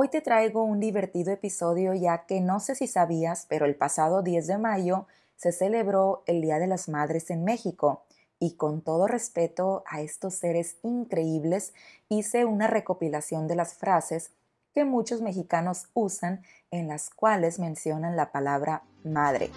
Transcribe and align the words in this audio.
Hoy 0.00 0.08
te 0.10 0.20
traigo 0.20 0.62
un 0.62 0.78
divertido 0.78 1.32
episodio 1.32 1.92
ya 1.92 2.24
que 2.24 2.40
no 2.40 2.60
sé 2.60 2.76
si 2.76 2.86
sabías, 2.86 3.46
pero 3.48 3.66
el 3.66 3.74
pasado 3.74 4.22
10 4.22 4.46
de 4.46 4.56
mayo 4.56 5.08
se 5.34 5.50
celebró 5.50 6.22
el 6.26 6.40
Día 6.40 6.60
de 6.60 6.68
las 6.68 6.88
Madres 6.88 7.30
en 7.30 7.42
México 7.42 8.04
y 8.38 8.54
con 8.54 8.80
todo 8.80 9.08
respeto 9.08 9.82
a 9.90 10.00
estos 10.00 10.34
seres 10.34 10.76
increíbles 10.84 11.74
hice 12.08 12.44
una 12.44 12.68
recopilación 12.68 13.48
de 13.48 13.56
las 13.56 13.74
frases 13.74 14.30
que 14.72 14.84
muchos 14.84 15.20
mexicanos 15.20 15.88
usan 15.94 16.44
en 16.70 16.86
las 16.86 17.10
cuales 17.10 17.58
mencionan 17.58 18.14
la 18.14 18.30
palabra 18.30 18.84
madre. 19.02 19.50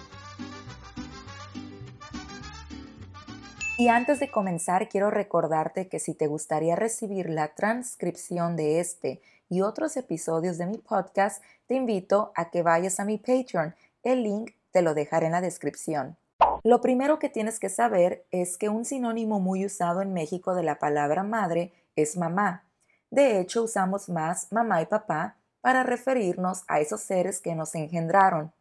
Y 3.78 3.88
antes 3.88 4.18
de 4.18 4.30
comenzar, 4.30 4.88
quiero 4.88 5.08
recordarte 5.10 5.88
que 5.88 6.00
si 6.00 6.14
te 6.14 6.26
gustaría 6.26 6.74
recibir 6.74 7.30
la 7.30 7.54
transcripción 7.54 8.56
de 8.56 8.80
este 8.80 9.22
y 9.52 9.60
otros 9.60 9.98
episodios 9.98 10.56
de 10.56 10.64
mi 10.64 10.78
podcast, 10.78 11.42
te 11.66 11.74
invito 11.74 12.32
a 12.34 12.48
que 12.48 12.62
vayas 12.62 12.98
a 12.98 13.04
mi 13.04 13.18
Patreon. 13.18 13.74
El 14.02 14.22
link 14.22 14.52
te 14.70 14.80
lo 14.80 14.94
dejaré 14.94 15.26
en 15.26 15.32
la 15.32 15.42
descripción. 15.42 16.16
Lo 16.62 16.80
primero 16.80 17.18
que 17.18 17.28
tienes 17.28 17.60
que 17.60 17.68
saber 17.68 18.24
es 18.30 18.56
que 18.56 18.70
un 18.70 18.86
sinónimo 18.86 19.40
muy 19.40 19.66
usado 19.66 20.00
en 20.00 20.14
México 20.14 20.54
de 20.54 20.62
la 20.62 20.78
palabra 20.78 21.22
madre 21.22 21.74
es 21.96 22.16
mamá. 22.16 22.64
De 23.10 23.40
hecho, 23.40 23.64
usamos 23.64 24.08
más 24.08 24.50
mamá 24.52 24.80
y 24.80 24.86
papá 24.86 25.36
para 25.60 25.82
referirnos 25.82 26.64
a 26.66 26.80
esos 26.80 27.02
seres 27.02 27.42
que 27.42 27.54
nos 27.54 27.74
engendraron. 27.74 28.54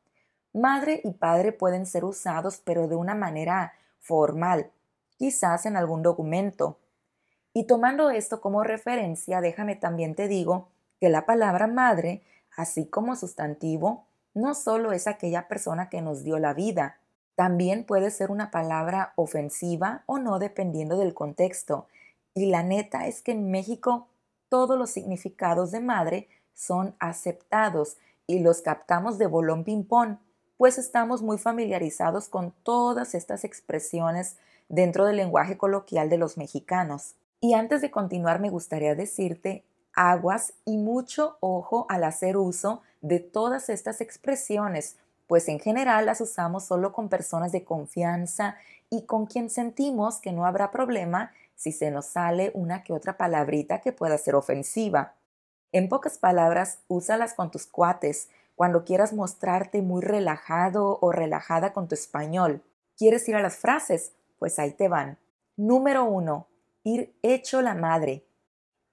Madre 0.52 0.99
y 1.05 1.12
padre 1.12 1.54
pueden 1.54 1.85
ser 1.85 2.04
usados 2.04 2.62
pero 2.66 2.90
de 2.90 2.98
una 2.98 3.16
manera 3.16 3.71
formal, 4.02 4.71
quizás 5.18 5.66
en 5.66 5.77
algún 5.77 6.04
documento. 6.04 6.80
Y 7.54 7.66
tomando 7.66 8.10
esto 8.10 8.41
como 8.41 8.66
referencia, 8.66 9.40
déjame 9.40 9.77
también 9.77 10.16
te 10.16 10.27
digo 10.27 10.68
que 11.02 11.10
la 11.10 11.26
palabra 11.26 11.66
madre, 11.66 12.22
así 12.55 12.86
como 12.86 13.16
sustantivo, 13.16 14.05
no 14.36 14.54
solo 14.54 14.94
es 14.94 15.08
aquella 15.08 15.48
persona 15.48 15.90
que 15.90 15.99
nos 16.02 16.24
dio 16.24 16.38
la 16.38 16.54
vida, 16.54 16.99
también 17.35 17.85
puede 17.85 18.12
ser 18.12 18.30
una 18.30 18.52
palabra 18.52 19.13
ofensiva 19.16 20.04
o 20.05 20.20
no 20.20 20.38
dependiendo 20.38 20.98
del 20.98 21.16
contexto. 21.16 21.88
Y 22.35 22.46
la 22.46 22.62
neta 22.62 23.07
es 23.07 23.24
que 23.24 23.32
en 23.32 23.49
México 23.49 24.07
todos 24.48 24.77
los 24.77 24.91
significados 24.91 25.72
de 25.72 25.79
madre 25.79 26.29
son 26.54 26.96
aceptados 26.99 27.98
y 28.27 28.40
los 28.40 28.62
captamos 28.62 29.18
de 29.18 29.26
bolón 29.26 29.63
ping-pong, 29.63 30.18
pues 30.57 30.77
estamos 30.77 31.24
muy 31.24 31.40
familiarizados 31.40 32.29
con 32.29 32.54
todas 32.62 33.16
estas 33.16 33.44
expresiones 33.44 34.38
dentro 34.70 35.05
del 35.05 35.16
lenguaje 35.16 35.57
coloquial 35.57 36.10
de 36.10 36.20
los 36.20 36.38
mexicanos. 36.38 37.16
Y 37.40 37.55
antes 37.55 37.82
de 37.82 37.90
continuar 37.90 38.40
me 38.40 38.52
gustaría 38.52 38.94
decirte 38.94 39.66
aguas 40.10 40.54
y 40.66 40.77
mucho 40.77 41.38
ojo 41.41 41.85
al 41.88 42.04
hacer 42.04 42.35
uso 42.35 42.82
de 43.02 43.20
todas 43.20 43.70
estas 43.70 44.02
expresiones, 44.02 44.98
pues 45.27 45.48
en 45.48 45.60
general 45.60 46.07
las 46.07 46.21
usamos 46.21 46.66
solo 46.66 46.91
con 46.91 47.07
personas 47.07 47.52
de 47.52 47.63
confianza 47.63 48.55
y 48.90 49.05
con 49.05 49.27
quien 49.27 49.49
sentimos 49.52 50.20
que 50.20 50.32
no 50.32 50.46
habrá 50.46 50.72
problema 50.72 51.32
si 51.55 51.72
se 51.72 51.91
nos 51.91 52.07
sale 52.07 52.52
una 52.55 52.84
que 52.84 52.94
otra 52.94 53.16
palabrita 53.16 53.79
que 53.79 53.91
pueda 53.91 54.18
ser 54.18 54.34
ofensiva. 54.34 55.13
En 55.72 55.88
pocas 55.88 56.18
palabras, 56.18 56.79
úsalas 56.88 57.35
con 57.35 57.52
tus 57.52 57.68
cuates 57.68 58.29
cuando 58.55 58.84
quieras 58.84 59.13
mostrarte 59.13 59.84
muy 59.84 60.02
relajado 60.02 60.98
o 60.99 61.12
relajada 61.12 61.74
con 61.74 61.88
tu 61.88 61.94
español. 61.94 62.63
¿Quieres 62.98 63.29
ir 63.29 63.35
a 63.35 63.41
las 63.41 63.57
frases? 63.57 64.13
Pues 64.40 64.57
ahí 64.57 64.72
te 64.72 64.88
van. 64.88 65.19
Número 65.56 66.06
1. 66.06 66.47
Ir 66.84 67.13
hecho 67.22 67.62
la 67.62 67.75
madre. 67.75 68.25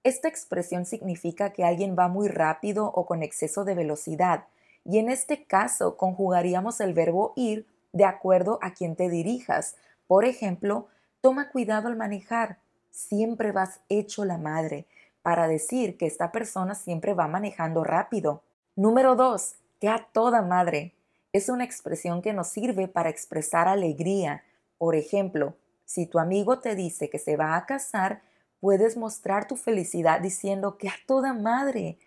Esta 0.03 0.27
expresión 0.27 0.85
significa 0.85 1.51
que 1.51 1.63
alguien 1.63 1.95
va 1.97 2.07
muy 2.07 2.27
rápido 2.27 2.85
o 2.85 3.05
con 3.05 3.21
exceso 3.21 3.65
de 3.65 3.75
velocidad, 3.75 4.45
y 4.85 4.97
en 4.97 5.09
este 5.09 5.43
caso 5.43 5.97
conjugaríamos 5.97 6.79
el 6.79 6.93
verbo 6.93 7.33
ir 7.35 7.67
de 7.91 8.05
acuerdo 8.05 8.59
a 8.61 8.73
quien 8.73 8.95
te 8.95 9.09
dirijas. 9.09 9.75
Por 10.07 10.25
ejemplo, 10.25 10.87
toma 11.21 11.49
cuidado 11.49 11.89
al 11.89 11.97
manejar, 11.97 12.59
siempre 12.91 13.51
vas 13.51 13.81
hecho 13.89 14.25
la 14.25 14.37
madre, 14.37 14.85
para 15.21 15.47
decir 15.47 15.97
que 15.97 16.07
esta 16.07 16.31
persona 16.31 16.75
siempre 16.75 17.13
va 17.13 17.27
manejando 17.27 17.83
rápido. 17.83 18.41
Número 18.75 19.15
2. 19.15 19.55
Que 19.81 19.89
a 19.89 20.07
toda 20.11 20.41
madre. 20.41 20.93
Es 21.33 21.49
una 21.49 21.65
expresión 21.65 22.21
que 22.21 22.33
nos 22.33 22.47
sirve 22.47 22.87
para 22.87 23.09
expresar 23.09 23.67
alegría. 23.67 24.43
Por 24.77 24.95
ejemplo, 24.95 25.55
si 25.85 26.05
tu 26.05 26.19
amigo 26.19 26.59
te 26.59 26.75
dice 26.75 27.09
que 27.09 27.19
se 27.19 27.35
va 27.35 27.55
a 27.55 27.65
casar, 27.65 28.21
puedes 28.59 28.97
mostrar 28.97 29.47
tu 29.47 29.55
felicidad 29.55 30.19
diciendo 30.19 30.77
que 30.77 30.89
a 30.89 30.93
toda 31.07 31.33
madre 31.33 31.97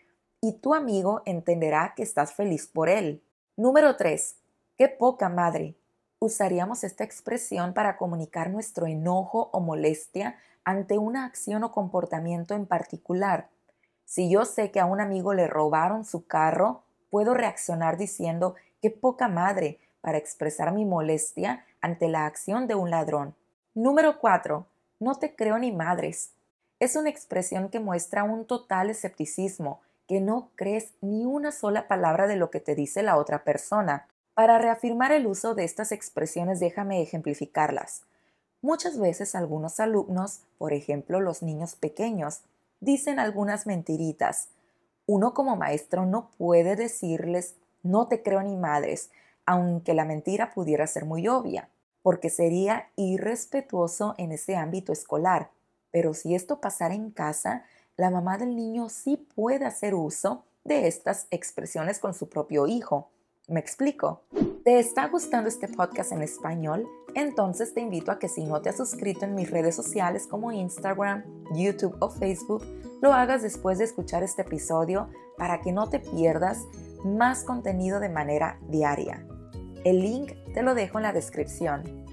y 0.40 0.54
tu 0.54 0.74
amigo 0.74 1.22
entenderá 1.24 1.94
que 1.96 2.02
estás 2.02 2.34
feliz 2.34 2.66
por 2.66 2.88
él. 2.88 3.22
Número 3.56 3.96
3. 3.96 4.36
Qué 4.76 4.88
poca 4.88 5.28
madre. 5.28 5.76
Usaríamos 6.18 6.84
esta 6.84 7.04
expresión 7.04 7.74
para 7.74 7.96
comunicar 7.96 8.50
nuestro 8.50 8.86
enojo 8.86 9.50
o 9.52 9.60
molestia 9.60 10.36
ante 10.64 10.98
una 10.98 11.24
acción 11.24 11.64
o 11.64 11.72
comportamiento 11.72 12.54
en 12.54 12.66
particular. 12.66 13.48
Si 14.04 14.30
yo 14.30 14.44
sé 14.44 14.70
que 14.70 14.80
a 14.80 14.86
un 14.86 15.00
amigo 15.00 15.34
le 15.34 15.46
robaron 15.46 16.04
su 16.04 16.26
carro, 16.26 16.84
puedo 17.10 17.34
reaccionar 17.34 17.96
diciendo 17.96 18.54
qué 18.80 18.90
poca 18.90 19.28
madre 19.28 19.80
para 20.00 20.18
expresar 20.18 20.72
mi 20.72 20.84
molestia 20.84 21.64
ante 21.80 22.08
la 22.08 22.26
acción 22.26 22.66
de 22.66 22.74
un 22.74 22.90
ladrón. 22.90 23.34
Número 23.74 24.18
4. 24.18 24.66
No 25.00 25.14
te 25.16 25.34
creo 25.34 25.58
ni 25.58 25.72
madres 25.72 26.32
es 26.82 26.96
una 26.96 27.10
expresión 27.10 27.68
que 27.68 27.78
muestra 27.78 28.24
un 28.24 28.44
total 28.44 28.90
escepticismo, 28.90 29.80
que 30.08 30.20
no 30.20 30.50
crees 30.56 30.94
ni 31.00 31.24
una 31.24 31.52
sola 31.52 31.86
palabra 31.86 32.26
de 32.26 32.34
lo 32.34 32.50
que 32.50 32.58
te 32.58 32.74
dice 32.74 33.04
la 33.04 33.16
otra 33.18 33.44
persona. 33.44 34.08
Para 34.34 34.58
reafirmar 34.58 35.12
el 35.12 35.28
uso 35.28 35.54
de 35.54 35.62
estas 35.62 35.92
expresiones 35.92 36.58
déjame 36.58 37.00
ejemplificarlas. 37.00 38.02
Muchas 38.62 38.98
veces 38.98 39.36
algunos 39.36 39.78
alumnos, 39.78 40.40
por 40.58 40.72
ejemplo 40.72 41.20
los 41.20 41.40
niños 41.40 41.76
pequeños, 41.76 42.40
dicen 42.80 43.20
algunas 43.20 43.64
mentiritas. 43.64 44.48
Uno 45.06 45.34
como 45.34 45.54
maestro 45.54 46.04
no 46.04 46.30
puede 46.36 46.74
decirles 46.74 47.54
no 47.84 48.08
te 48.08 48.24
creo 48.24 48.42
ni 48.42 48.56
madres, 48.56 49.12
aunque 49.46 49.94
la 49.94 50.04
mentira 50.04 50.52
pudiera 50.52 50.88
ser 50.88 51.04
muy 51.04 51.28
obvia, 51.28 51.68
porque 52.02 52.28
sería 52.28 52.88
irrespetuoso 52.96 54.16
en 54.18 54.32
ese 54.32 54.56
ámbito 54.56 54.92
escolar. 54.92 55.50
Pero 55.92 56.14
si 56.14 56.34
esto 56.34 56.60
pasara 56.60 56.94
en 56.94 57.10
casa, 57.10 57.64
la 57.96 58.10
mamá 58.10 58.38
del 58.38 58.56
niño 58.56 58.88
sí 58.88 59.16
puede 59.16 59.66
hacer 59.66 59.94
uso 59.94 60.44
de 60.64 60.88
estas 60.88 61.26
expresiones 61.30 61.98
con 61.98 62.14
su 62.14 62.28
propio 62.28 62.66
hijo. 62.66 63.10
¿Me 63.48 63.60
explico? 63.60 64.22
¿Te 64.64 64.78
está 64.78 65.08
gustando 65.08 65.48
este 65.48 65.68
podcast 65.68 66.12
en 66.12 66.22
español? 66.22 66.88
Entonces 67.14 67.74
te 67.74 67.80
invito 67.80 68.10
a 68.10 68.18
que 68.18 68.28
si 68.28 68.44
no 68.44 68.62
te 68.62 68.70
has 68.70 68.76
suscrito 68.76 69.24
en 69.24 69.34
mis 69.34 69.50
redes 69.50 69.76
sociales 69.76 70.26
como 70.26 70.52
Instagram, 70.52 71.24
YouTube 71.54 71.96
o 72.00 72.08
Facebook, 72.08 72.64
lo 73.02 73.12
hagas 73.12 73.42
después 73.42 73.78
de 73.78 73.84
escuchar 73.84 74.22
este 74.22 74.42
episodio 74.42 75.08
para 75.36 75.60
que 75.60 75.72
no 75.72 75.88
te 75.90 75.98
pierdas 75.98 76.58
más 77.04 77.44
contenido 77.44 78.00
de 78.00 78.08
manera 78.08 78.58
diaria. 78.68 79.26
El 79.84 80.00
link 80.00 80.32
te 80.54 80.62
lo 80.62 80.74
dejo 80.74 80.98
en 80.98 81.02
la 81.02 81.12
descripción. 81.12 82.06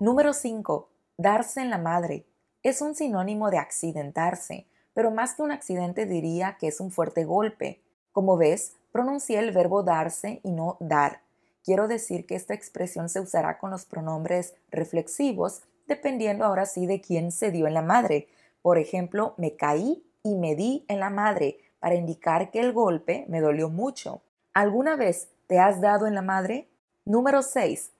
Número 0.00 0.32
5. 0.32 0.88
Darse 1.18 1.60
en 1.60 1.70
la 1.70 1.78
madre 1.78 2.26
es 2.62 2.80
un 2.80 2.94
sinónimo 2.94 3.50
de 3.50 3.58
accidentarse, 3.58 4.66
pero 4.94 5.10
más 5.10 5.34
que 5.34 5.42
un 5.42 5.50
accidente 5.50 6.06
diría 6.06 6.56
que 6.60 6.68
es 6.68 6.80
un 6.80 6.90
fuerte 6.90 7.24
golpe. 7.24 7.80
Como 8.12 8.36
ves, 8.36 8.74
pronuncié 8.92 9.38
el 9.38 9.52
verbo 9.52 9.82
darse 9.82 10.40
y 10.44 10.52
no 10.52 10.76
dar. 10.80 11.22
Quiero 11.64 11.88
decir 11.88 12.26
que 12.26 12.34
esta 12.34 12.54
expresión 12.54 13.08
se 13.08 13.20
usará 13.20 13.58
con 13.58 13.70
los 13.70 13.84
pronombres 13.84 14.54
reflexivos, 14.70 15.62
dependiendo 15.86 16.44
ahora 16.44 16.66
sí 16.66 16.86
de 16.86 17.00
quién 17.00 17.32
se 17.32 17.50
dio 17.50 17.66
en 17.66 17.74
la 17.74 17.82
madre. 17.82 18.28
Por 18.62 18.78
ejemplo, 18.78 19.34
me 19.38 19.56
caí 19.56 20.04
y 20.22 20.34
me 20.36 20.54
di 20.54 20.84
en 20.88 21.00
la 21.00 21.10
madre, 21.10 21.58
para 21.80 21.96
indicar 21.96 22.52
que 22.52 22.60
el 22.60 22.72
golpe 22.72 23.24
me 23.28 23.40
dolió 23.40 23.68
mucho. 23.68 24.22
¿Alguna 24.54 24.94
vez 24.94 25.28
te 25.48 25.58
has 25.58 25.80
dado 25.80 26.06
en 26.06 26.14
la 26.14 26.22
madre? 26.22 26.68
Número 27.04 27.42
6. 27.42 27.90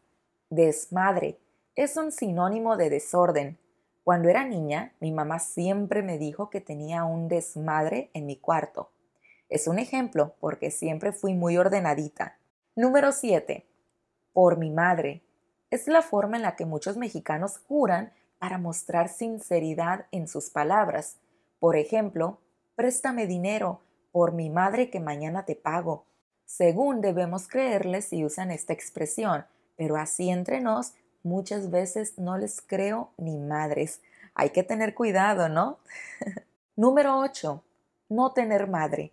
Desmadre. 0.51 1.41
Es 1.75 1.97
un 1.97 2.13
sinónimo 2.13 2.77
de 2.77 2.91
desorden. 2.91 3.59
Cuando 4.05 4.29
era 4.29 4.45
niña, 4.45 4.95
mi 4.99 5.13
mamá 5.13 5.39
siempre 5.39 6.03
me 6.03 6.19
dijo 6.19 6.51
que 6.51 6.61
tenía 6.61 7.05
un 7.05 7.29
desmadre 7.29 8.11
en 8.15 8.27
mi 8.27 8.37
cuarto. 8.37 8.91
Es 9.49 9.69
un 9.69 9.79
ejemplo 9.79 10.35
porque 10.41 10.71
siempre 10.71 11.13
fui 11.13 11.35
muy 11.35 11.57
ordenadita. 11.57 12.39
Número 12.75 13.13
7. 13.13 13.65
Por 14.33 14.59
mi 14.59 14.71
madre. 14.71 15.23
Es 15.71 15.87
la 15.87 16.03
forma 16.03 16.37
en 16.37 16.43
la 16.43 16.57
que 16.57 16.67
muchos 16.67 16.97
mexicanos 16.97 17.59
juran 17.69 18.13
para 18.39 18.59
mostrar 18.59 19.09
sinceridad 19.09 20.07
en 20.11 20.27
sus 20.27 20.51
palabras. 20.51 21.19
Por 21.61 21.77
ejemplo, 21.77 22.41
préstame 22.75 23.29
dinero 23.29 23.83
por 24.11 24.33
mi 24.33 24.51
madre 24.51 24.91
que 24.91 24.99
mañana 24.99 25.45
te 25.45 25.55
pago. 25.55 26.07
Según 26.45 27.01
debemos 27.01 27.47
creerles 27.47 28.07
si 28.07 28.25
usan 28.25 28.51
esta 28.51 28.73
expresión, 28.73 29.47
pero 29.77 29.97
así 29.97 30.29
entre 30.29 30.61
nos 30.61 30.95
muchas 31.23 31.71
veces 31.71 32.19
no 32.19 32.39
les 32.39 32.61
creo 32.61 33.11
ni 33.17 33.39
madres. 33.39 34.01
Hay 34.35 34.51
que 34.51 34.63
tener 34.63 34.95
cuidado, 34.95 35.49
¿no? 35.49 35.79
Número 36.77 37.19
8. 37.19 37.63
No 38.09 38.33
tener 38.33 38.67
madre. 38.67 39.13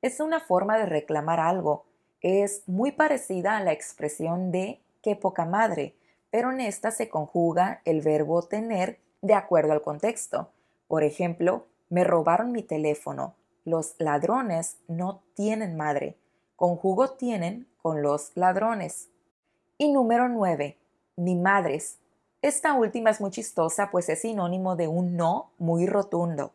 es 0.00 0.20
una 0.20 0.40
forma 0.40 0.78
de 0.78 0.86
reclamar 0.86 1.40
algo. 1.40 1.84
Es 2.20 2.62
muy 2.66 2.92
parecida 2.92 3.56
a 3.56 3.62
la 3.62 3.72
expresión 3.72 4.52
de 4.52 4.80
qué 5.02 5.16
poca 5.16 5.44
madre, 5.44 5.94
pero 6.30 6.52
en 6.52 6.60
esta 6.60 6.90
se 6.90 7.08
conjuga 7.08 7.80
el 7.84 8.00
verbo 8.00 8.42
tener 8.42 9.00
de 9.22 9.34
acuerdo 9.34 9.72
al 9.72 9.82
contexto. 9.82 10.50
Por 10.86 11.02
ejemplo, 11.02 11.66
me 11.88 12.04
robaron 12.04 12.52
mi 12.52 12.62
teléfono. 12.62 13.34
Los 13.64 13.94
ladrones 13.98 14.78
no 14.88 15.22
tienen 15.34 15.76
madre. 15.76 16.16
Conjugo 16.56 17.10
tienen 17.10 17.68
con 17.82 18.02
los 18.02 18.32
ladrones. 18.34 19.08
Y 19.76 19.92
número 19.92 20.28
9. 20.28 20.76
Ni 21.18 21.34
madres. 21.34 21.98
Esta 22.42 22.74
última 22.74 23.10
es 23.10 23.20
muy 23.20 23.32
chistosa 23.32 23.90
pues 23.90 24.08
es 24.08 24.20
sinónimo 24.20 24.76
de 24.76 24.86
un 24.86 25.16
no 25.16 25.50
muy 25.58 25.84
rotundo. 25.84 26.52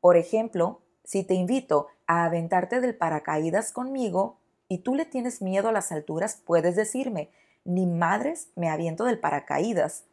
Por 0.00 0.16
ejemplo, 0.16 0.80
si 1.04 1.22
te 1.22 1.34
invito 1.34 1.88
a 2.06 2.24
aventarte 2.24 2.80
del 2.80 2.96
paracaídas 2.96 3.72
conmigo 3.72 4.38
y 4.68 4.78
tú 4.78 4.94
le 4.94 5.04
tienes 5.04 5.42
miedo 5.42 5.68
a 5.68 5.72
las 5.72 5.92
alturas, 5.92 6.40
puedes 6.46 6.76
decirme, 6.76 7.28
ni 7.66 7.84
madres 7.84 8.48
me 8.56 8.70
aviento 8.70 9.04
del 9.04 9.18
paracaídas. 9.18 10.04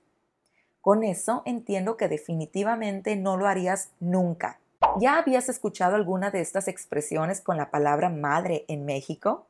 Con 0.82 1.06
eso 1.06 1.42
entiendo 1.46 1.96
que 1.96 2.10
definitivamente 2.10 3.16
no 3.16 3.38
lo 3.38 3.48
harías 3.48 3.92
nunca. 4.02 4.60
¿Ya 5.00 5.18
habías 5.18 5.48
escuchado 5.48 5.96
alguna 5.96 6.30
de 6.30 6.42
estas 6.42 6.68
expresiones 6.68 7.40
con 7.40 7.56
la 7.56 7.72
palabra 7.72 8.10
madre 8.10 8.66
en 8.68 8.84
México? 8.84 9.48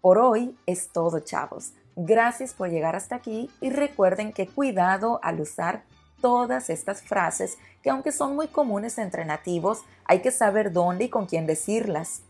Por 0.00 0.18
hoy 0.18 0.56
es 0.66 0.92
todo, 0.92 1.18
chavos. 1.18 1.72
Gracias 1.96 2.54
por 2.54 2.70
llegar 2.70 2.96
hasta 2.96 3.16
aquí 3.16 3.50
y 3.60 3.70
recuerden 3.70 4.32
que 4.32 4.46
cuidado 4.46 5.20
al 5.22 5.40
usar 5.40 5.82
todas 6.20 6.70
estas 6.70 7.02
frases 7.02 7.58
que 7.82 7.90
aunque 7.90 8.12
son 8.12 8.36
muy 8.36 8.48
comunes 8.48 8.98
entre 8.98 9.24
nativos, 9.24 9.84
hay 10.04 10.20
que 10.20 10.30
saber 10.30 10.72
dónde 10.72 11.04
y 11.04 11.08
con 11.08 11.26
quién 11.26 11.46
decirlas. 11.46 12.22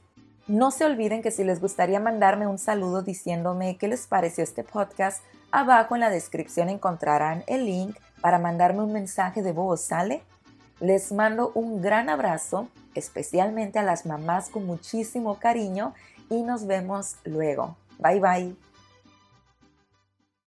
No 0.47 0.71
se 0.71 0.85
olviden 0.85 1.23
que 1.23 1.31
si 1.31 1.45
les 1.45 1.61
gustaría 1.61 2.01
mandarme 2.01 2.47
un 2.47 2.59
saludo 2.59 3.03
diciéndome 3.03 3.77
qué 3.77 3.89
les 3.89 4.07
pareció 4.07 4.43
este 4.43 4.65
podcast, 4.65 5.23
abajo 5.51 5.95
en 5.95 6.01
la 6.01 6.11
descripción 6.11 6.69
encontrarán 6.69 7.45
el 7.47 7.67
link 7.67 7.97
para 8.21 8.39
mandarme 8.39 8.83
un 8.83 8.93
mensaje 8.93 9.43
de 9.43 9.53
voz, 9.53 9.81
¿sale? 9.81 10.23
Les 10.81 11.13
mando 11.13 11.53
un 11.55 11.83
gran 11.83 12.09
abrazo, 12.09 12.69
especialmente 12.95 13.79
a 13.79 13.83
las 13.83 14.07
mamás 14.07 14.49
con 14.49 14.67
muchísimo 14.67 15.39
cariño 15.39 15.95
y 16.31 16.43
nos 16.43 16.67
vemos 16.67 17.17
luego. 17.25 17.77
Bye 17.99 18.21
bye. 18.21 18.70